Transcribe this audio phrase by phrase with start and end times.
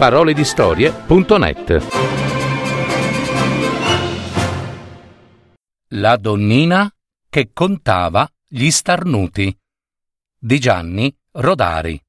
[0.00, 1.86] www.paroledistorie.net
[5.88, 6.90] La donnina
[7.28, 9.54] che contava gli starnuti
[10.38, 12.02] di Gianni Rodari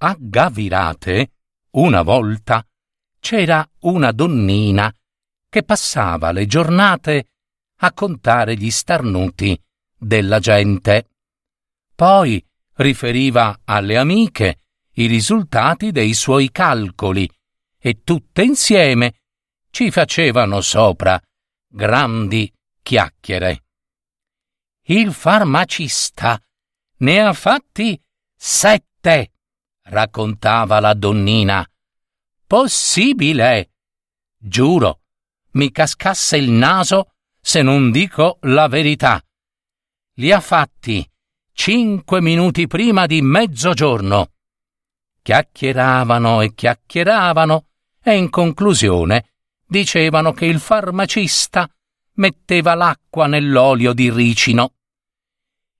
[0.00, 1.32] A Gavirate,
[1.70, 2.62] una volta,
[3.18, 4.94] c'era una donnina
[5.48, 7.30] che passava le giornate
[7.78, 9.58] a contare gli starnuti
[9.96, 11.06] della gente.
[11.98, 12.40] Poi
[12.74, 14.60] riferiva alle amiche
[14.92, 17.28] i risultati dei suoi calcoli
[17.76, 19.14] e tutte insieme
[19.70, 21.20] ci facevano sopra
[21.66, 23.64] grandi chiacchiere.
[24.82, 26.40] Il farmacista
[26.98, 28.00] ne ha fatti
[28.32, 29.32] sette,
[29.86, 31.68] raccontava la donnina.
[32.46, 33.72] Possibile?
[34.36, 35.00] Giuro,
[35.54, 39.20] mi cascasse il naso se non dico la verità.
[40.14, 41.04] Li ha fatti
[41.58, 44.30] cinque minuti prima di mezzogiorno.
[45.20, 47.66] Chiacchieravano e chiacchieravano
[48.00, 49.32] e in conclusione
[49.66, 51.68] dicevano che il farmacista
[52.12, 54.74] metteva l'acqua nell'olio di ricino.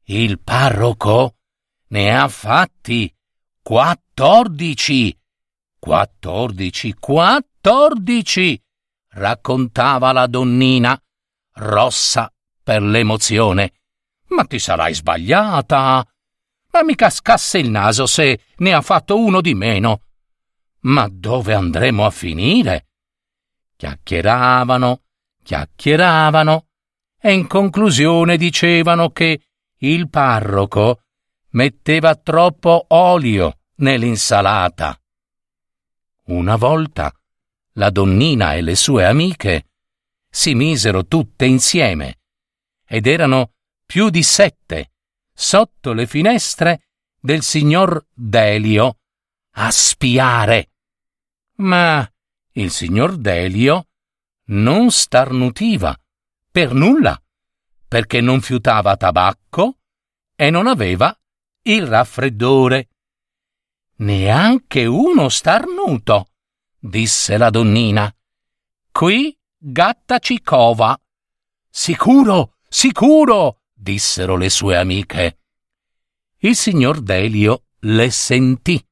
[0.07, 1.37] Il parroco
[1.91, 3.15] ne ha fatti
[3.63, 5.17] quattordici.
[5.79, 8.61] Quattordici, quattordici,
[9.11, 11.01] raccontava la donnina,
[11.53, 12.31] rossa
[12.65, 13.78] per l'emozione.
[14.29, 16.07] Ma ti sarai sbagliata.
[16.71, 20.03] Ma mi cascasse il naso se ne ha fatto uno di meno.
[20.81, 22.87] Ma dove andremo a finire?
[23.77, 25.03] Chiacchieravano,
[25.43, 26.67] chiacchieravano
[27.21, 29.41] e in conclusione dicevano che
[29.79, 31.03] il parroco
[31.51, 35.01] metteva troppo olio nell'insalata.
[36.27, 37.13] Una volta
[37.73, 39.67] la donnina e le sue amiche
[40.29, 42.19] si misero tutte insieme
[42.87, 43.53] ed erano
[43.89, 44.93] più di sette
[45.33, 48.99] sotto le finestre del signor Delio
[49.53, 50.73] a spiare.
[51.55, 52.07] Ma
[52.53, 53.89] il signor Delio
[54.49, 55.99] non starnutiva
[56.51, 57.19] per nulla,
[57.89, 59.79] perché non fiutava tabacco
[60.37, 61.19] e non aveva
[61.63, 62.91] il raffreddore.
[64.01, 66.33] Neanche uno starnuto,
[66.79, 68.15] disse la donnina.
[68.93, 71.01] Qui gatta ci cova.
[71.71, 75.39] Sicuro, sicuro, dissero le sue amiche.
[76.39, 78.85] Il signor Delio le sentì.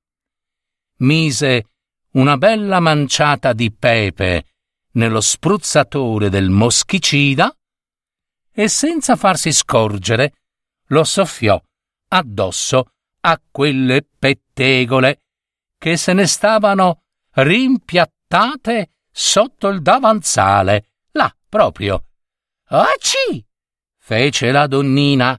[0.98, 1.66] Mise
[2.12, 4.46] una bella manciata di pepe
[4.92, 7.54] nello spruzzatore del moschicida
[8.52, 10.32] e senza farsi scorgere
[10.88, 11.60] lo soffiò
[12.08, 15.22] addosso a quelle pettegole
[15.78, 22.04] che se ne stavano rimpiattate sotto il davanzale, là proprio.
[22.68, 23.45] Acci!
[24.06, 25.36] Fece la donnina.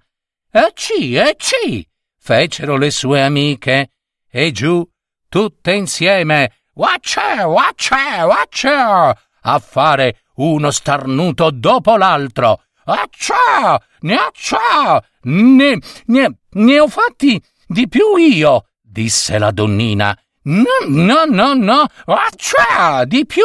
[0.51, 1.87] Acci, acci!
[2.19, 3.91] fecero le sue amiche
[4.29, 4.85] e giù
[5.29, 6.63] tutte insieme.
[6.73, 7.95] Wacce, wacce,
[8.25, 8.67] wacce!
[8.69, 12.63] a fare uno starnuto dopo l'altro.
[12.83, 13.81] Accia!
[14.01, 15.01] Neaccia!
[15.21, 20.17] Ne, ne, ne ho fatti di più io, disse la donnina.
[20.43, 23.05] No, no, no, no, accia!
[23.05, 23.43] Di più,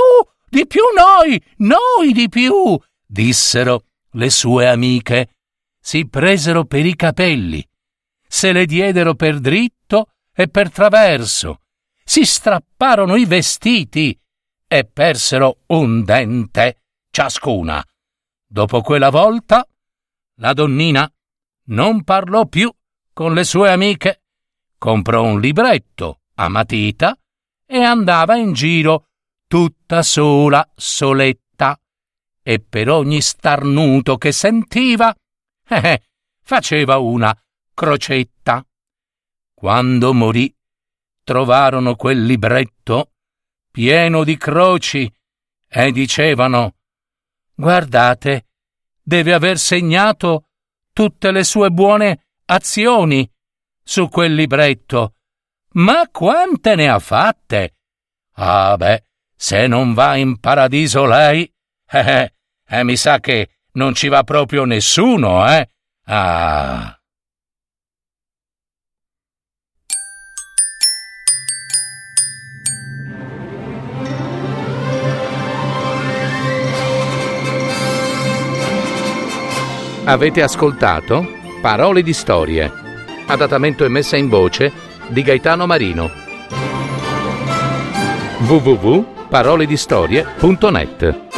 [0.49, 5.37] di più noi, noi di più, dissero le sue amiche.
[5.81, 7.67] Si presero per i capelli,
[8.27, 11.61] se le diedero per dritto e per traverso,
[12.05, 14.19] si strapparono i vestiti
[14.67, 17.85] e persero un dente ciascuna.
[18.47, 19.67] Dopo quella volta,
[20.37, 21.11] la donnina
[21.67, 22.73] non parlò più
[23.13, 24.23] con le sue amiche,
[24.79, 27.17] comprò un libretto a matita
[27.67, 29.09] e andava in giro
[29.47, 31.52] tutta sola, soletta,
[32.43, 35.15] e per ogni starnuto che sentiva,
[35.69, 36.03] eh,
[36.43, 37.37] faceva una
[37.73, 38.67] crocetta.
[39.55, 40.55] Quando morì,
[41.25, 43.13] trovarono quel libretto
[43.71, 45.11] pieno di croci
[45.69, 46.75] e dicevano
[47.55, 48.47] Guardate,
[49.03, 50.49] deve aver segnato
[50.93, 53.29] tutte le sue buone azioni
[53.83, 55.15] su quel libretto.
[55.75, 57.77] Ma quante ne ha fatte?
[58.33, 59.05] Ah beh,
[59.35, 61.51] se non va in paradiso lei,
[61.93, 62.33] eh,
[62.69, 65.67] eh mi sa che non ci va proprio nessuno, eh?
[66.07, 66.97] Ah.
[80.05, 81.25] Avete ascoltato
[81.61, 82.69] Parole di storie,
[83.29, 84.73] adattamento e messa in voce
[85.07, 86.11] di Gaetano Marino.
[88.41, 91.32] www.paroledistorie.net